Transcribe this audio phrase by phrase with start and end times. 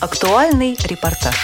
[0.00, 1.34] Актуальный репортаж.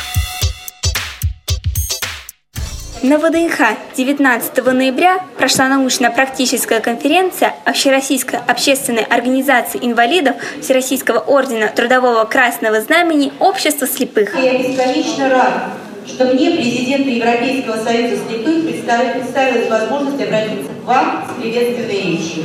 [3.02, 3.58] На ВДНХ
[3.96, 13.88] 19 ноября прошла научно-практическая конференция Общероссийской общественной организации инвалидов Всероссийского ордена Трудового Красного Знамени Общества
[13.88, 14.38] слепых.
[14.40, 15.70] Я бесконечно рад,
[16.06, 22.44] что мне, президенту Европейского союза слепых, представилась возможность обратиться к вам с приветственной речью.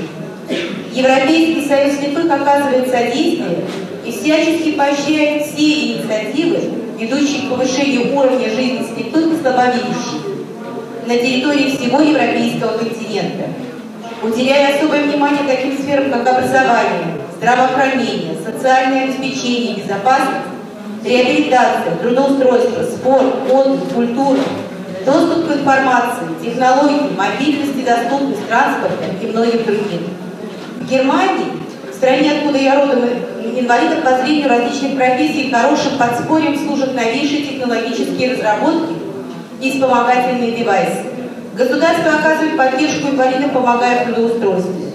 [0.91, 3.59] Европейский союз слепых оказывает содействие
[4.09, 6.59] и всячески поощряет все инициативы,
[6.97, 10.21] ведущие к повышению уровня жизни и слабовидящих
[11.05, 13.45] на территории всего европейского континента,
[14.23, 20.47] уделяя особое внимание таким сферам, как образование, здравоохранение, социальное обеспечение, безопасность,
[21.03, 24.39] реабилитация, трудоустройство, спорт, отдых, культура,
[25.05, 30.01] доступ к информации, технологии, мобильность и доступность транспорта и многим другим.
[30.79, 31.45] В Германии,
[31.89, 33.03] в стране, откуда я родом,
[33.43, 38.93] инвалидов по зрению различных профессий хорошим подспорьем служат новейшие технологические разработки
[39.61, 41.03] и вспомогательные девайсы.
[41.55, 44.91] Государство оказывает поддержку инвалидам, помогая в трудоустройстве.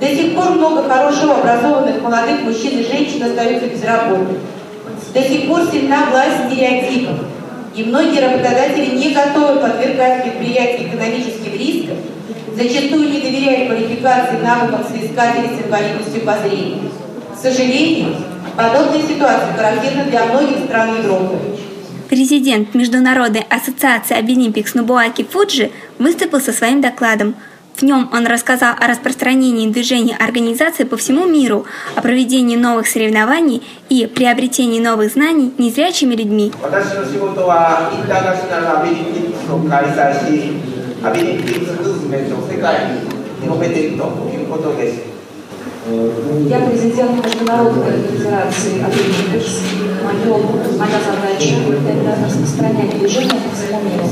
[0.00, 4.36] До сих пор много хорошего образованных молодых мужчин и женщин остаются без работы.
[5.14, 7.16] До сих пор сильна власть стереотипов,
[7.74, 11.96] и многие работодатели не готовы подвергать предприятия экономическим рискам,
[12.56, 16.91] зачастую не доверяя квалификации навыкам соискателей с инвалидностью по зрению.
[17.42, 18.14] К сожалению,
[18.56, 21.38] подобная ситуация характерна для многих стран Европы.
[22.08, 27.34] Президент Международной ассоциации Обилимпикс Нубуаки Фуджи выступил со своим докладом–
[27.74, 31.64] в нем он рассказал о распространении движения организации по всему миру,
[31.96, 36.52] о проведении новых соревнований и приобретении новых знаний незрячими людьми.
[36.62, 36.70] Я
[46.69, 49.61] президент Международной федерации Обилимпикс.
[50.77, 54.03] Моя задача – это распространять движение по всему миру.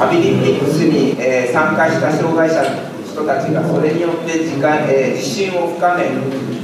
[0.00, 6.04] アビリンピックスに、えー、参加した障害者の人たちがそれによって時間、えー、自信を深め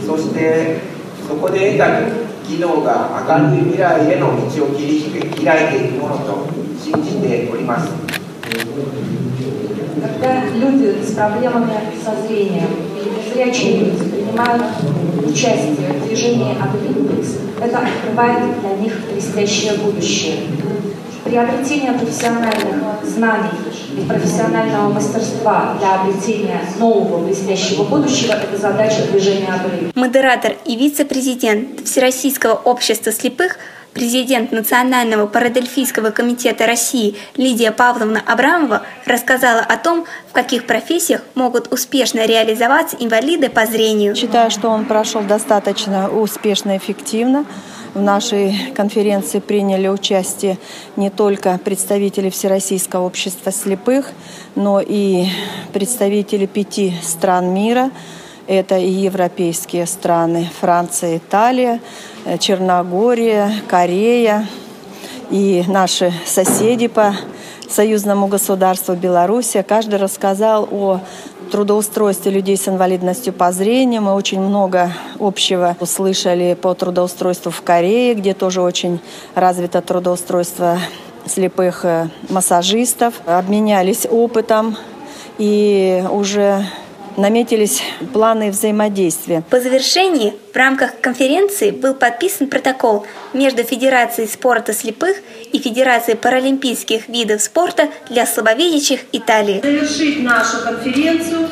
[0.07, 0.81] そして
[1.27, 2.01] そこで得た
[2.47, 6.47] 技能が明るい未来への道を切り開いていくものと
[6.79, 8.08] 信じております。
[10.02, 11.74] Когда люди с проблемами
[12.04, 14.64] со зрением или незрячие люди принимают
[15.24, 20.38] участие в движении Обилимпикс, это открывает для них блестящее будущее.
[21.24, 23.50] Приобретение профессиональных знаний
[23.96, 29.96] и профессионального мастерства для обретения нового блестящего будущего– это задача движения «Обрыв».
[29.96, 33.58] Модератор и вице-президент Всероссийского общества слепых
[33.94, 41.74] Президент Национального парадельфийского комитета России Лидия Павловна Абрамова рассказала о том, в каких профессиях могут
[41.74, 44.16] успешно реализоваться инвалиды по зрению.
[44.16, 47.46] Считаю, что он прошел достаточно успешно и эффективно.
[47.96, 50.60] В нашей конференции приняли участие
[50.96, 54.12] не только представители Всероссийского общества слепых,
[54.56, 55.26] но и
[55.74, 57.90] представители пяти стран мира.
[58.50, 61.80] Это и европейские страны Франция, Италия,
[62.26, 64.48] э, Черногория, Корея
[65.30, 67.14] и наши соседи по
[67.70, 69.64] союзному государству Беларуси.
[69.68, 71.00] Каждый рассказал о
[71.52, 74.02] трудоустройстве людей с инвалидностью по зрению.
[74.02, 79.00] Мы очень много общего услышали по трудоустройству в Корее, где тоже очень
[79.36, 80.80] развито трудоустройство
[81.28, 83.14] слепых э, массажистов.
[83.28, 84.76] Обменялись опытом
[85.38, 86.66] и уже
[87.20, 87.82] наметились
[88.14, 89.44] планы взаимодействия.
[89.50, 95.18] По завершении в рамках конференции был подписан протокол между Федерацией спорта слепых
[95.52, 99.62] и Федерацией паралимпийских видов спорта для слабовидящих Италии.
[99.62, 101.50] Завершить нашу конференцию.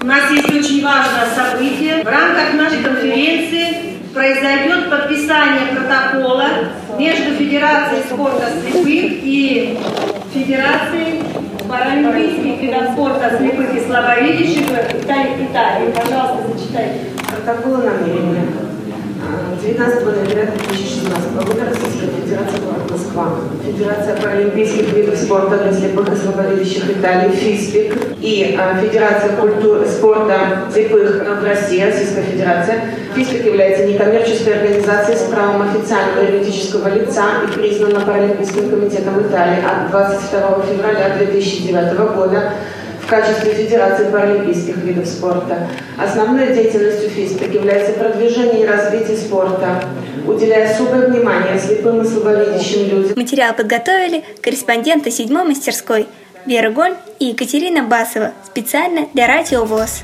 [0.00, 2.02] У нас есть очень важное событие.
[2.02, 6.48] В рамках нашей конференции произойдет подписание протокола
[6.98, 9.78] между Федерацией спорта слепых и
[10.32, 11.22] Федерацией
[11.68, 15.92] паралимпийских видов спорта слепых и слабовидящих Италии.
[15.92, 17.00] Пожалуйста, зачитайте.
[17.44, 18.67] Протокол намерения.
[19.28, 26.16] 19 ноября 2016 года Российская Федерация город Москва, Федерация паралимпийских видов спорта для слепых и
[26.16, 27.94] слабовидящих Италии, ФИСПИК.
[28.22, 32.84] И а, Федерация культуры спорта слепых в России, Российская Федерация.
[33.14, 39.90] ФИСПИК является некоммерческой организацией с правом официального юридического лица и признана Паралимпийским комитетом Италии от
[39.90, 42.52] 22 февраля 2009 года
[43.08, 45.66] в качестве Федерации паралимпийских видов спорта.
[45.96, 49.82] Основной деятельностью ФИСПИК является продвижение и развитие спорта,
[50.26, 53.16] уделяя особое внимание слепым и слабовидящим людям.
[53.16, 56.06] Материал подготовили корреспонденты седьмой мастерской
[56.44, 60.02] Вера Голь и Екатерина Басова специально для Радио ВОЗ.